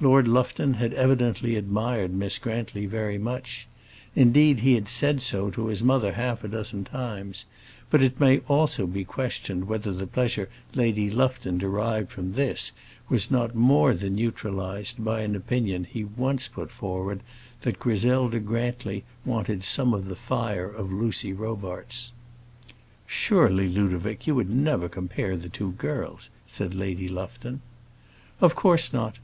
[0.00, 3.68] Lord Lufton had evidently admired Miss Grantly very much;
[4.16, 7.44] indeed, he had said so to his mother half a dozen times;
[7.88, 12.72] but it may almost be questioned whether the pleasure Lady Lufton derived from this
[13.08, 17.20] was not more than neutralized by an opinion he once put forward
[17.62, 22.10] that Griselda Grantly wanted some of the fire of Lucy Robarts.
[23.06, 27.60] "Surely, Ludovic, you would never compare the two girls," said Lady Lufton.
[28.40, 29.16] "Of course not.